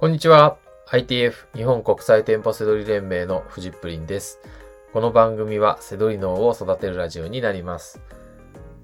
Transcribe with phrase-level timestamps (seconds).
[0.00, 0.58] こんにちは。
[0.92, 4.38] ITF 日本国際店舗セドリ連盟のフジップリンです。
[4.92, 8.00] この番組はセドリ脳を育てるラジオになります。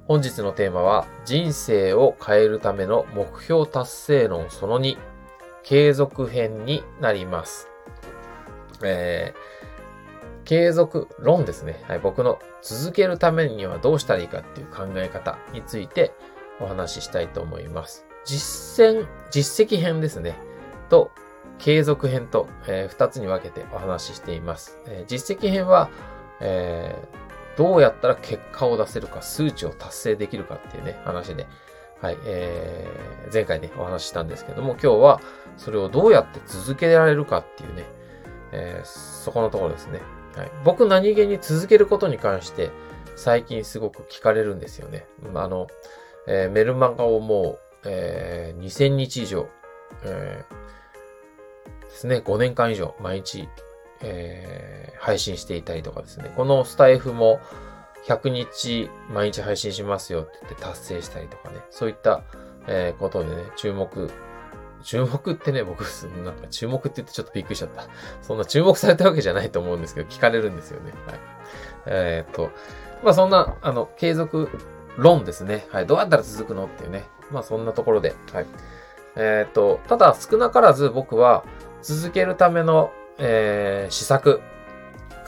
[0.09, 4.97] 本日のテーマは人生を変えるための目標達成論その2
[5.63, 7.69] 継続編になります。
[8.83, 11.81] えー、継続論ですね。
[11.87, 16.13] はい、僕の続けるためにはどうしたらいいかっていう考え方について
[16.59, 18.05] お話ししたいと思います。
[18.25, 20.35] 実践、実績編ですね。
[20.89, 21.11] と、
[21.59, 24.79] 継続編と、えー二つに分けてお話ししています。
[24.87, 25.89] えー実績編は、
[26.41, 27.25] えー
[27.57, 31.47] どうやったら結果を出せるか、数値を達成できるかっていうね、話で、
[32.01, 35.21] はい、えー前回ね、お話ししたんですけども、今日は
[35.57, 37.85] それをどうやって続けられるかっていうね、
[38.53, 40.01] えーそこのところですね。
[40.37, 42.71] はい、僕何気に続けることに関して、
[43.15, 45.07] 最近すごく聞かれるんですよね。
[45.35, 45.69] あの、
[46.27, 49.47] えーメルマガをもう、えー2000日以上、
[50.05, 53.49] えーですね、5年間以上毎日、
[54.01, 57.39] えー配信していたりとかですね、このスタイフも
[58.07, 62.23] 100日毎日配信しますよって言って達成したりとかね、そういった、
[62.67, 64.11] えーことでね、注目、
[64.83, 65.83] 注目ってね、僕、
[66.25, 67.87] なんか注目って言ってちょっとびっくりしちゃった。
[68.23, 70.93] そんな注目されたわけじゃないと思うんですけど、聞かれるんですよね。
[71.07, 71.19] はい。
[71.87, 72.51] えーっと、
[73.03, 74.49] まあそんな、あの、継続
[74.97, 75.67] 論ですね。
[75.71, 75.87] はい。
[75.87, 77.05] どうやったら続くのっていうね。
[77.31, 78.15] まあそんなところで。
[78.33, 78.47] はい。
[79.17, 81.45] えーっと、ただ少なからず僕は
[81.83, 84.41] 続けるための、えー、施策、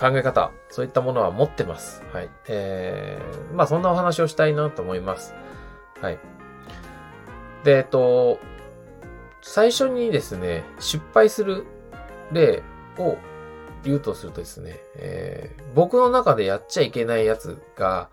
[0.01, 2.03] 考え方、そういったものは持ってます。
[2.12, 2.31] はい。
[2.48, 5.34] えー、まあそんなお話をしたいなと思います。
[6.01, 6.19] はい。
[7.65, 8.39] で、えっと、
[9.43, 11.65] 最初にですね、失敗する
[12.33, 12.62] 例
[12.98, 13.17] を
[13.84, 18.09] 言うとするとですね、えー僕の中でやっちゃいけないやつが、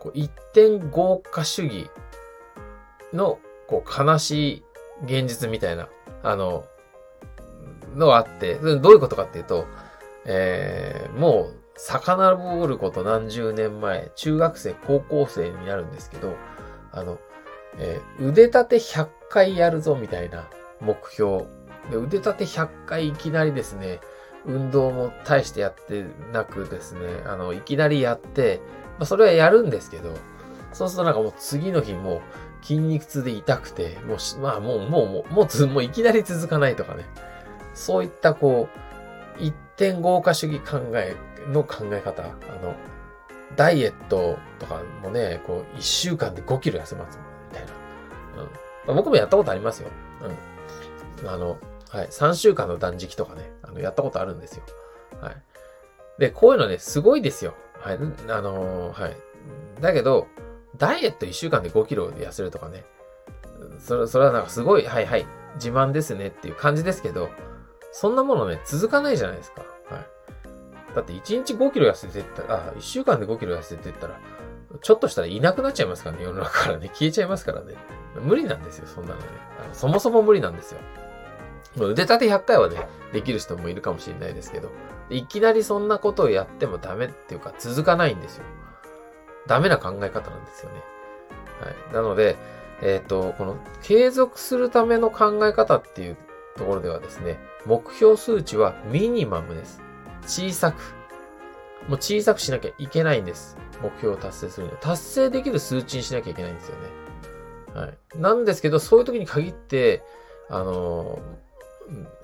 [0.00, 1.90] こう一点豪華主義
[3.12, 4.64] のこう悲しい
[5.02, 5.88] 現実みたいな、
[6.22, 6.64] あの、
[7.94, 9.66] のがあって、どういうことかっていうと、
[10.24, 16.36] えーもう、遡ること何十年前、中学生、高校生になるんですけど、
[16.92, 17.18] あの、
[17.78, 20.48] えー腕立て100回やるぞみたいな
[20.80, 21.44] 目標。
[21.90, 24.00] で腕立て100回いきなりですね、
[24.46, 28.60] 運動も大してやってなくですね、あの、いきなりやって、
[28.98, 30.14] まあ、それはやるんですけど、
[30.72, 32.20] そうするとなんかもう次の日も
[32.64, 37.04] 筋肉痛で痛くて、もう、まあもう、もう、もう、もうつ、もういきなり続かないとかね。
[37.74, 38.68] そういったこ
[39.38, 41.14] う、一点豪華主義考え
[41.52, 42.22] の考え方。
[42.22, 42.26] あ
[42.62, 42.74] の、
[43.54, 47.20] ダイエットとかもね、こう、一週間で5キロ痩せます
[47.50, 47.72] みたいな。
[48.88, 48.96] うん。
[48.96, 49.90] 僕もやったことありますよ。
[51.22, 51.28] うん。
[51.28, 51.58] あの、
[51.90, 52.06] はい。
[52.06, 54.64] 3週間の断食とかね、あの、やったことあるんですよ。
[55.20, 55.36] はい。
[56.18, 57.54] で、こういうのね、すごいですよ。
[57.78, 57.98] はい。
[58.28, 59.16] あのはい。
[59.80, 60.28] だけど、
[60.76, 62.84] ダイエット1週間で5キロ痩せるとかね。
[63.78, 65.26] それ、それはなんかすごい、はいはい、
[65.56, 67.30] 自慢ですねっていう感じですけど、
[67.92, 69.62] そんなものね、続かないじゃないですか。
[69.90, 70.94] はい。
[70.94, 74.18] だって1日5キロ痩せてったら、あ、1週間で5キロ痩せてったら、
[74.80, 76.88] ちょっとしたらいなくなっちゃいますからね、世の中からね。
[76.88, 77.74] 消えちゃいますからね。
[78.20, 79.26] 無理なんですよ、そんなのね。
[79.64, 80.80] あのそもそも無理なんですよ。
[81.76, 84.70] まあ腕立て100回はね、できる人もいるかもしれないですけど、
[85.10, 88.44] いきなりそんなことをやってもダメっていうか続かないんですよ。
[89.46, 90.82] ダメな考え方なんですよね。
[91.60, 91.94] はい。
[91.94, 92.36] なので、
[92.82, 96.16] えっ、と、この継続するための考え方っていう
[96.56, 99.80] ところではですね、目標数値はミニマムです。
[100.26, 100.76] 小さく。
[101.88, 103.56] もう小さくしなきゃいけないんです。
[103.82, 104.78] 目標を達成するには。
[104.78, 107.80] 達成できる数値にしなきゃいけないんですよね。
[107.80, 107.98] はい。
[108.16, 110.02] なんですけど、そういう時に限って、
[110.48, 111.18] あの、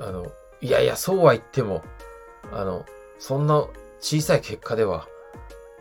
[0.00, 0.26] あの、
[0.60, 1.82] いやいや、そうは言っても、
[2.52, 2.84] あの、
[3.18, 3.66] そんな
[4.00, 5.06] 小さい結果では、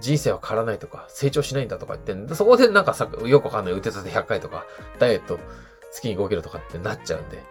[0.02, 4.66] 人生は変わらないとか、成長しないんだとか言って、そこでなんかさ、よくわかんない、打て立て100回とか、
[4.98, 5.40] ダイエット
[5.92, 7.44] 月に5キロとかってなっちゃうんで、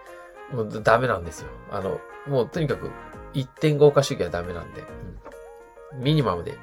[0.52, 1.48] もうダメなんですよ。
[1.70, 2.90] あの、もうとにかく、
[3.34, 5.18] 1.5化主義はダメなんで、うん
[6.02, 6.58] ミニマムで、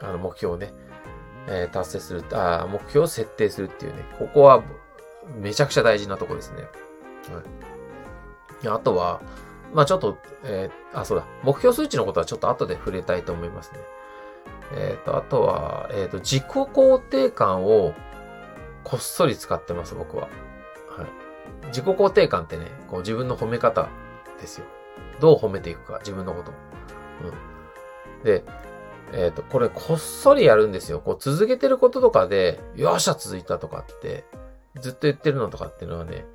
[0.00, 0.72] あの、目標をね、
[1.48, 4.62] えー達成する、あー目標を設定するっていうね、ここは、
[5.40, 6.62] めちゃくちゃ大事なとこですね。
[6.62, 7.42] は
[8.62, 8.68] い。
[8.68, 9.20] あとは、
[9.72, 13.80] まあちょっと、えーあ、そうだ、目標数値のことはちょっと後で触れたいと思いますね。
[14.72, 17.94] えっ、と、あとは、えっ、と、自己肯定感を
[18.82, 20.24] こっそり使ってます、僕は。
[20.88, 21.66] はい。
[21.68, 23.88] 自己肯定感ってね、こう自分の褒め方
[24.40, 24.66] ですよ。
[25.20, 26.52] どう褒めていくか、自分のこと。
[27.22, 28.24] うん。
[28.24, 28.44] で、
[29.12, 31.00] えっ、と、これこっそりやるんですよ。
[31.00, 34.24] こう続けてることとかで、よっしゃ続いたとかって、
[34.80, 36.26] ずっと言ってるのとかっていうのはね、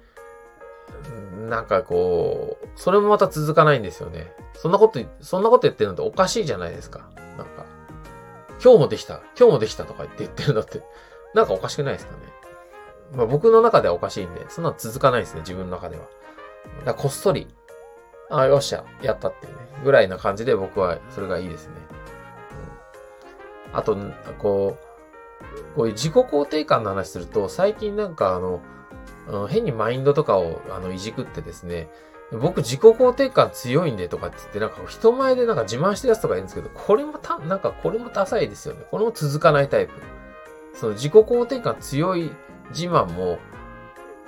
[1.50, 4.32] なんかこう、それもまた続かないんですよね。
[4.54, 7.10] そんなこと、そんなこと言ってるのっておかしいじゃないですか。
[7.38, 7.49] なんか、
[8.62, 10.82] 今日もできた、今日もできたとか言って言ってるのって、
[11.34, 12.20] なんかおかしくないですかね。
[13.16, 16.04] まあ僕の中ではおかしいんで、そんなの続かないですね、自分の中では。
[16.04, 16.12] だか
[16.86, 17.48] らこっそり、
[18.30, 21.74] あ、よっしゃ、やったっていうね、ぐらいな感じで僕はそれがいいですね。
[23.72, 23.98] うん、あと、
[24.38, 28.62] こう、こういう自己肯定感の話すると、最近なんかあの、
[29.48, 31.90] 変にマインドとかをあのいじくってですね、
[32.32, 38.86] 僕自己肯定感強いんでとかって言って、なんか人前でなんか自慢してるやつとかいるんですけど、これもた、なんかこれもダサいですよね。
[38.92, 39.94] これも続かないタイプ。
[40.76, 42.32] その自己肯定感強い
[42.70, 43.40] 自慢も、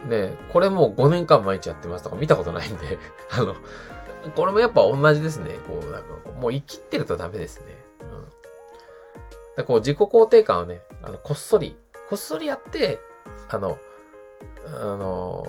[0.08, 2.98] ね、これもう5年間毎日やってますとか見たことないんで
[3.32, 3.56] あの、
[4.36, 5.60] これもやっぱ同じですね。
[5.68, 6.08] こう、なんか、
[6.40, 7.66] もう生きってるとダメですね。
[9.58, 9.66] うん。
[9.66, 11.78] こう、自己肯定感をね、あの、こっそり、
[12.10, 13.00] こっそりやって、
[13.50, 13.78] あの、
[14.66, 15.46] あの、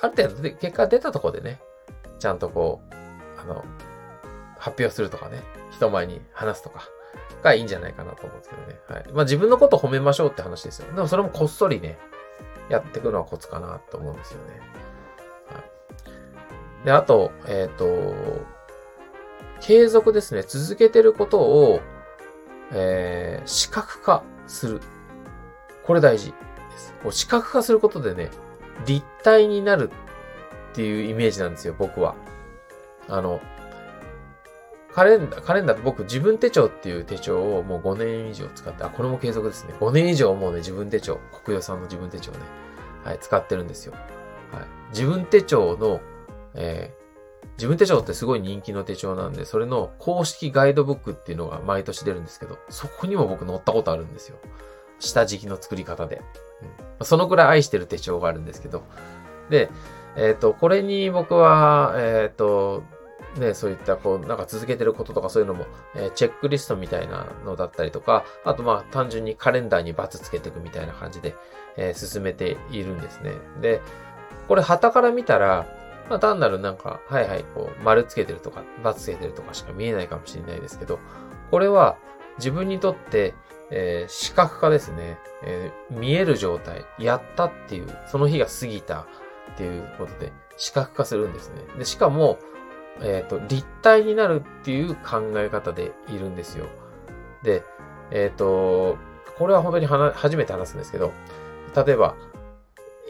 [0.00, 1.60] ある程度で結果出たところでね、
[2.18, 2.94] ちゃんとこう、
[3.40, 3.64] あの、
[4.58, 6.88] 発表するとかね、人前に話すとか
[7.42, 8.80] がいいんじゃないかなと思うんですけどね。
[8.88, 9.12] はい。
[9.12, 10.92] まあ自分のこと褒めましょうって話ですよ。
[10.92, 11.98] でもそれもこっそりね、
[12.68, 14.60] やっていくのはコツかなと思うんですよね。
[15.52, 15.60] は
[16.82, 16.84] い。
[16.84, 18.46] で、あと、えっ、ー、と、
[19.60, 20.42] 継続ですね。
[20.42, 21.80] 続けてることを、
[22.72, 24.80] えー、視覚化する。
[25.84, 26.36] これ大事で
[26.76, 26.94] す。
[27.02, 28.30] こう視覚化することでね、
[28.86, 29.90] 立体になる
[30.78, 32.14] っていうイメージなんですよ、僕は。
[33.08, 33.40] あの、
[34.94, 39.74] カレンダー、カレンダーって僕自分手帳っていう手帳をもう5年以上使って、あ、これも継続ですね。
[39.80, 42.38] 5年以上もうね、自分手帳、国用さんの自分手帳ね、
[43.02, 43.92] はい、使ってるんですよ。
[43.92, 44.02] はい。
[44.90, 46.00] 自分手帳の、
[46.54, 54.36] えー、自分手帳ってすごい人気の手帳なんで、それの公式ガイドブックっていうのが毎年出るんですけど、そこにも僕載ったことあるんですよ。
[55.00, 56.22] 下敷きの作り方で。
[57.00, 58.84] うん、そのくらい愛してる手帳があるんですけど。
[59.50, 59.70] で、
[60.16, 62.82] えっ、ー、と、これに僕は、えっ、ー、と、
[63.36, 71.34] ね、そういったこう、なんか続けてることとかそういうのも、えー、チェックリストみたいなのだったりとか、あとまあ単純にカレンダーにバツつけていくみたいな感じで、
[71.76, 73.32] えー、進めているんですね。
[73.60, 73.80] で、
[74.48, 75.66] これ旗から見たら、
[76.08, 80.98] まあ単なるなんか、はいはい、こう、丸つけてるとか、バツつけてるとかしか見えないかもしれないですけど、
[81.50, 81.96] これは
[82.38, 83.34] 自分にとって、
[83.70, 89.06] えー、視覚化ですね、え、見える状態、やったっていう、その日が過ぎた
[89.52, 91.62] っていうことで、視覚化するんですね。
[91.78, 92.38] で、しかも、
[93.00, 96.66] えっ、ー、と、立体になるっていう考え方でいるんですよ。
[97.42, 97.62] で、
[98.10, 98.98] えっ、ー、と、
[99.38, 101.12] これは本当に初めて話すんですけど、
[101.74, 102.16] 例えば、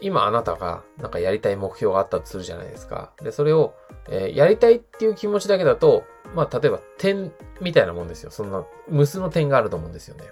[0.01, 3.11] 今あなたがなんかやりたい目標があったとするじゃないですか。
[3.21, 3.73] で、それを、
[4.07, 6.05] えー、やりたいっていう気持ちだけだと、
[6.35, 8.31] まあ、例えば点みたいなもんですよ。
[8.31, 10.23] そんな無数の点があると思うんですよね。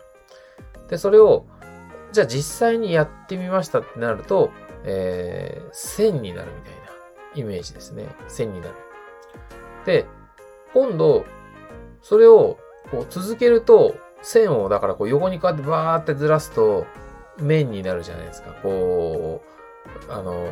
[0.89, 1.45] で、それを、
[2.11, 4.51] じゃあ実際にやってみましたってなると、
[4.87, 6.79] えー、線になるみたいな
[7.35, 8.07] イメージですね。
[8.27, 8.73] 線になる。
[9.85, 10.05] で、
[10.73, 11.25] 今度、
[12.01, 12.57] それを
[12.89, 16.85] こう続けると、線をだからこう横にこうやってバーってずらすと、
[17.37, 18.51] 面になるじゃないですか。
[18.63, 19.43] こ
[20.07, 20.47] う、あの、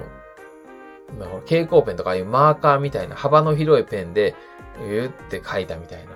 [1.45, 4.35] 蛍光ペンとかいうマーカーみたいな幅の広いペンで、
[4.87, 6.11] ゆって書いたみたいな。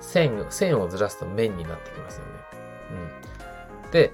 [0.00, 2.30] 線、線をずらすと面になってきますよね。
[3.84, 3.90] うん。
[3.90, 4.12] で、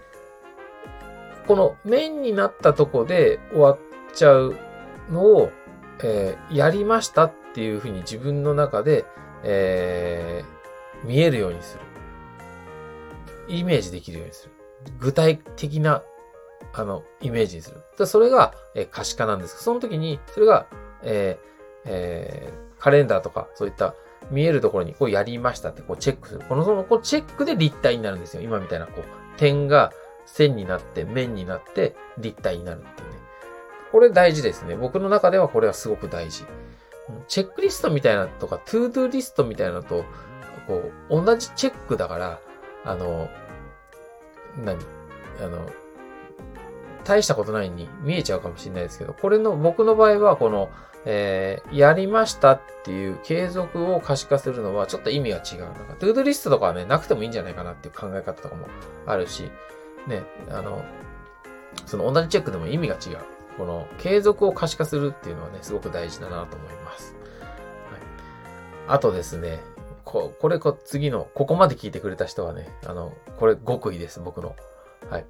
[1.50, 3.78] この面になったとこで終わっ
[4.14, 4.54] ちゃう
[5.10, 5.50] のを、
[6.00, 9.04] えー、やりましたっていうふうに自分の中で、
[9.42, 11.76] えー、見えるようにす
[13.48, 13.56] る。
[13.56, 14.52] イメージできるようにする。
[15.00, 16.04] 具体的な、
[16.72, 18.06] あの、イメージにする。
[18.06, 20.68] それが、えー、可視化なんですその時に、それが、
[21.02, 21.48] えー、
[21.86, 23.96] えー、カレンダーとか、そういった
[24.30, 26.42] 見えるところにこうやりましたってこうチェックする。
[26.48, 28.42] このそのこうチェックで立体になるんですよ。
[28.44, 29.04] 今みたいなこう
[29.36, 29.92] 点が
[30.32, 33.16] 線になって面になって立体になるっていうね。
[33.92, 34.76] これ大事ですね。
[34.76, 36.44] 僕の中ではこれはすごく大事。
[37.26, 40.04] チェックリストみたいなとか、 to-do list みたいなと、
[40.68, 42.40] こう、同じチェックだから、
[42.84, 43.28] あの、
[44.64, 44.78] 何？
[45.42, 45.68] あの、
[47.02, 50.70] 大したことないに見えちゃうかもしれないですけど、これの、僕の場合は、この、
[51.04, 55.60] えー、やりましたっていう継続を可視化するのはちょっと意味が違う。
[55.62, 58.68] なんか、トゥードゥリストとかはね、なくてもいいんじゃないかなっていう考え方とかも
[59.06, 59.50] あるし、
[60.06, 60.84] ね、あの、
[61.86, 63.18] その同じチェックでも意味が違う。
[63.56, 67.14] この継続を可視化するっていうのはね、すごく大事だなと思います。
[67.90, 68.00] はい、
[68.88, 69.60] あとですね、
[70.04, 74.56] ここれこ、次の、ここまで聞いてくれた人はね、あの、これ極意です、僕の。
[75.10, 75.26] はい。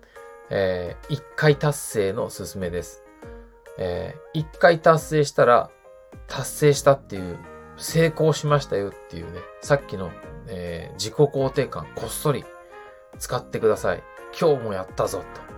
[0.50, 3.02] えー、一回達成のすすめです。
[3.78, 5.70] えー、一回達成したら、
[6.26, 7.38] 達成したっていう、
[7.76, 10.10] 成功しましたよっていうね、さっきの、
[10.46, 12.44] えー、自己肯定感、こっそり
[13.18, 14.02] 使ってください。
[14.38, 15.50] 今日もやったぞと。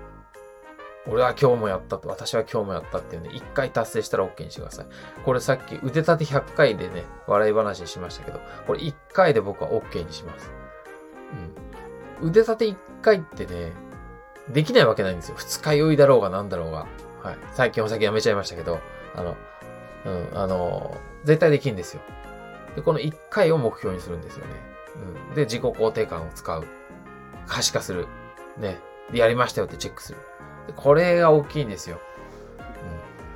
[1.10, 4.86] 俺は今日もやったと、私は今日もやったっていうね、一回達成したら OK にしてください。
[5.24, 10.52] これさっき腕立て100回でね、笑い話にしましたけど、これ1回で僕は OK にします。
[12.20, 12.28] うん。
[12.28, 13.72] 腕立て1回ってね、
[14.48, 15.34] できないわけないんですよ。
[15.36, 16.86] 二日酔いだろうがなんだろうが。
[17.22, 17.36] はい。
[17.52, 18.78] 最近お酒やめちゃいましたけど、
[19.14, 19.36] あの、
[20.04, 22.02] うん、あの、絶対できんですよ。
[22.76, 24.52] で、この1回を目標にするんですよね。
[25.28, 25.34] うん。
[25.34, 26.64] で、自己肯定感を使う。
[27.46, 28.06] 可視化する。
[28.58, 28.78] ね。
[29.12, 30.18] やりましたよってチェックする。
[30.76, 31.98] これが大きいんですよ。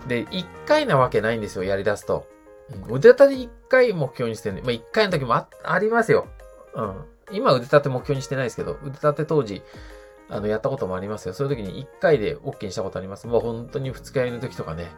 [0.02, 0.08] うん。
[0.08, 2.26] で、1回なわけないんですよ、やり出すと。
[2.88, 4.60] うん、腕立て1回目標にしてね。
[4.62, 6.26] まあ、1回の時もあ、ありますよ。
[6.74, 7.04] うん。
[7.32, 9.62] 今腕立て目標にしてないですけど、腕立て当時、
[10.28, 11.34] あの、やったこともありますよ。
[11.34, 13.26] そういう時に1回で OK にしたことあります。
[13.26, 14.90] もう本当に二日酔いの時とかね。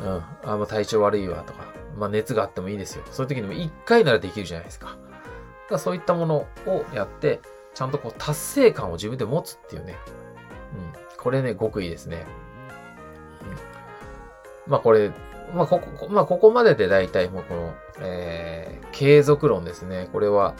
[0.00, 0.22] うん。
[0.44, 1.64] あ、もう体調悪いわとか。
[1.96, 3.04] まあ熱があってもいいですよ。
[3.10, 4.96] そういう時にも1回ならできるじゃないですか。
[5.70, 7.40] だそういったものをやって、
[7.76, 9.96] ちゃんとこう達成感を自分で持つっていうね。
[10.74, 11.22] うん。
[11.22, 12.26] これね、極意ですね。
[14.66, 14.72] うん。
[14.72, 15.12] まあこれ、
[15.54, 20.08] まあここ、まあここまでで大体もうこの、えー、継続論ですね。
[20.10, 20.54] これは、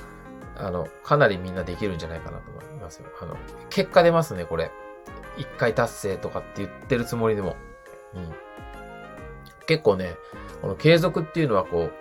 [0.58, 3.06] あの、かなりみんなできるんじゃないかなと思いますよ。
[3.22, 3.34] あの、
[3.70, 4.70] 結果出ますね、これ。
[5.38, 7.56] 一回達成とかって言ってるつもりでも。
[8.14, 8.34] うん。
[9.66, 10.16] 結構ね、
[10.60, 11.92] この継続っていうのはこう、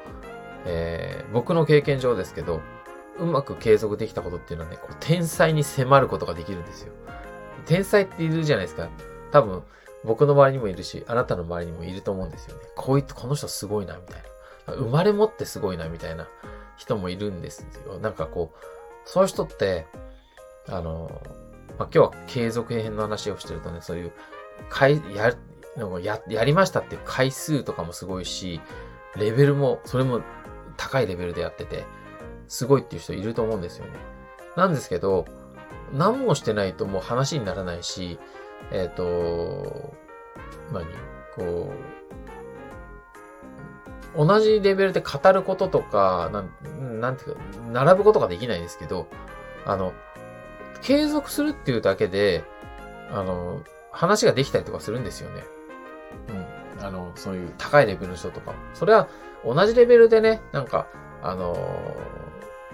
[0.66, 2.60] えー、僕の経験上ですけど、
[3.20, 6.94] うまく継続できたことっていうのはね、こう天才に迫ることができるんですよ。
[7.66, 8.90] 天才っているじゃないですか。
[9.32, 9.64] 多分、
[10.04, 12.62] 僕の周りにもいるし、あなたの周りにもいると思うんですよね。
[12.76, 14.24] こういった、この人すごいな、みたい
[14.68, 14.74] な。
[14.74, 16.28] 生まれ持ってすごいな、みたいな
[16.78, 18.00] 人もいるんですよ。
[18.00, 18.58] なんかこう、
[19.06, 19.88] そういう人って、
[20.68, 21.22] あの、
[21.78, 24.12] まあ、今日は継続編の話をしてるとね、そういう、
[24.70, 25.34] かい、や、
[26.02, 28.62] や、やりましたっていう回数とかもすごいし、
[29.16, 30.22] レベルも、それも
[30.78, 31.86] 高いレベルでやってて、
[32.48, 33.94] すごいっていう人いると思うんですよね。
[34.56, 35.26] なんですけど、
[35.94, 38.20] 何もしてないともう話にならないし、
[38.72, 39.94] えっ、ー、と、
[40.72, 40.86] 何
[41.36, 41.72] こ
[44.16, 49.08] う、同じレベルで語ることとか、なん、なんていうか、並ぶことができないですけど、
[49.66, 49.94] あの、
[50.82, 52.44] 継続するっていうだけで、
[53.12, 53.62] あの、
[53.92, 55.44] 話ができたりとかするんですよね。
[56.78, 56.86] うん。
[56.86, 58.54] あの、そういう高いレベルの人とか。
[58.74, 59.08] それは
[59.44, 60.88] 同じレベルでね、なんか、
[61.22, 61.56] あの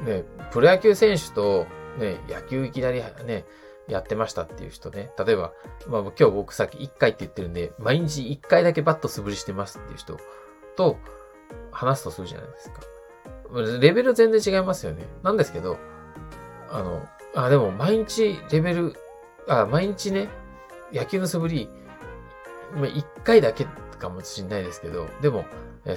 [0.05, 1.65] ね、プロ野球選手と、
[1.98, 3.46] ね、野球いきなりね、
[3.88, 5.12] やってましたっていう人ね。
[5.24, 5.53] 例えば、
[5.88, 10.17] まあ今日僕さっき1回って言ってるんで、毎日1回だけバット素振りしてますっていう人
[10.75, 10.98] と
[11.72, 12.81] 話すとするじゃないですか。
[13.81, 15.05] レベル全然違いますよね。
[15.24, 15.77] なんですけど、
[16.70, 17.05] あの、
[17.36, 18.96] あ、でも毎日レベル、
[19.48, 20.29] あ、毎日ね、
[20.93, 21.70] 野球の素振り、
[22.74, 23.65] ま、1回だけ
[24.00, 25.46] かもしれないですけど、でも、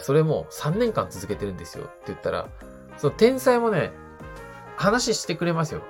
[0.00, 2.48] それも3年間続けてるんですよって言ったら、
[2.96, 3.92] その天才もね、
[4.76, 5.82] 話してくれますよ。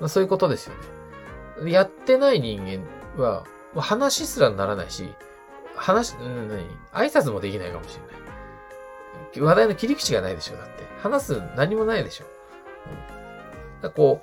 [0.00, 0.08] うん。
[0.08, 0.74] そういうことですよ
[1.62, 1.72] ね。
[1.72, 2.84] やってない人間
[3.22, 3.44] は、
[3.76, 5.14] 話すらならないし、
[5.74, 8.20] 話、何挨拶もできないかもしれない。
[9.40, 10.84] 話題の切り口がないでしょ、だって。
[11.02, 12.24] 話す何もないでしょ。
[13.76, 14.22] うん、だこ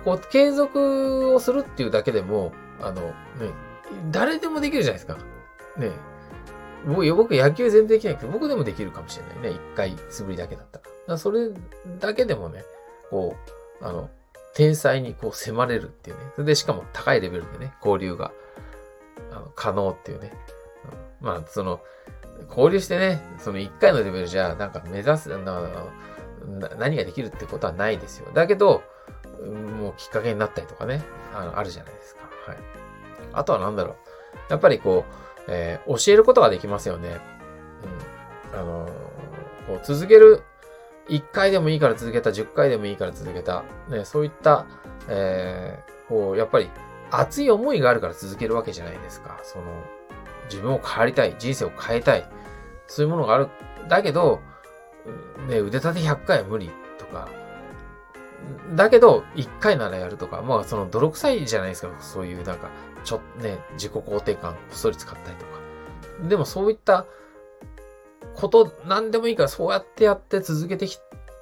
[0.00, 3.14] う、こう、継続をするっていうだけでも、あの、ね、
[4.10, 5.18] 誰でもできるじゃないですか。
[5.76, 5.90] ね。
[6.86, 9.56] 僕野球全然できないけど、僕でもできるかもしれないね。
[9.56, 10.84] 一回素振りだけだったら。
[11.08, 11.50] らそれ
[12.00, 12.64] だけでもね、
[13.10, 13.36] こ
[13.80, 14.10] う、あの、
[14.54, 16.24] 天才にこう迫れるっていうね。
[16.34, 18.32] それでしかも高いレベルでね、交流が、
[19.30, 20.32] あの、可能っていうね。
[21.20, 21.80] まあ、その、
[22.48, 25.30] 交流してね、その一回のレベルじゃ、なんか目指す、
[26.78, 28.28] 何ができるってことはないですよ。
[28.34, 28.82] だけど、
[29.78, 31.02] もうきっかけになったりとかね、
[31.34, 32.22] あの、あるじゃないですか。
[32.46, 32.58] はい。
[33.32, 33.96] あとは何だろう。
[34.50, 37.20] やっぱりこう、えー、教えることができますよね。
[38.52, 38.58] うん。
[38.58, 38.90] あのー、
[39.66, 40.42] こう続ける、
[41.08, 44.66] 1回でもいいから続けた、10回でもいいから続けた、ね、そういった、
[45.08, 46.70] えー、こう、やっぱり
[47.10, 49.40] 熱い思いがあるから続けるわけじゃないですか。
[49.42, 49.64] その、
[50.44, 52.28] 自分を変わりたい、人生を変えたい、
[52.86, 53.48] そういうものがある。
[53.88, 54.40] だけど、
[55.48, 57.28] ね、腕立て100回は無理とか、
[58.74, 62.70] だけど、1回ならやるとか、まあその泥臭いじゃないですか、そういうなんか、
[63.04, 66.28] ちょっとね、自己肯定感こっそり使ったりとか。
[66.28, 67.06] でもそういった
[68.34, 70.86] こと、なんでもいいからそうやってやって続けて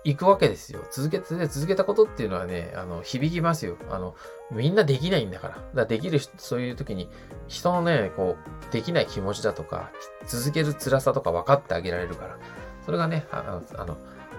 [0.04, 0.80] いくわけですよ。
[0.90, 3.76] 続けて、続けたことっていうのはね、あの、響きますよ。
[3.90, 4.14] あの、
[4.50, 5.54] みんなできないんだから。
[5.54, 7.10] だからできる、そういう時に、
[7.48, 8.36] 人のね、こ
[8.68, 9.90] う、できない気持ちだとか、
[10.26, 12.38] 続ける辛さとか分かってあげられるから、
[12.84, 13.96] それがね、あの、あの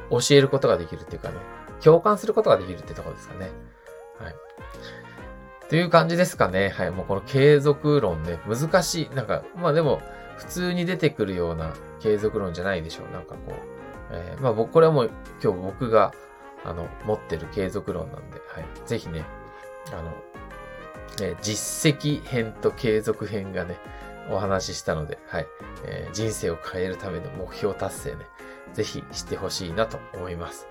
[0.10, 1.36] 教えることができるっていうかね、
[1.84, 3.52] 共感することができるってところですかね。
[4.20, 4.36] はい。
[5.72, 6.68] という感じですかね。
[6.68, 6.92] はい。
[6.92, 9.16] もうこの継続論ね、難しい。
[9.16, 10.02] なんか、まあでも、
[10.36, 13.14] 普通に出てくるような継続論じゃないでしょう。
[13.14, 13.54] なんかこう。
[14.12, 15.12] えー、まあ僕、これはもう
[15.42, 16.14] 今日僕が、
[16.66, 18.66] あの、持ってる継続論なんで、はい。
[18.86, 19.24] ぜひね、
[19.94, 20.12] あの、
[21.22, 23.78] えー、実績編と継続編がね、
[24.30, 25.48] お話ししたので、はい。
[25.86, 28.26] えー、人生を変えるための目標達成ね、
[28.74, 30.68] ぜひしてほしいなと思います。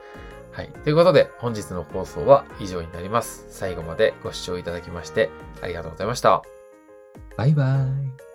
[0.60, 0.68] はい。
[0.84, 3.46] ということで、本日の放送は以上になります。
[3.48, 5.30] 最後までご視聴いただきまして、
[5.62, 6.42] ありがとうございました。
[7.38, 8.29] バイバイ。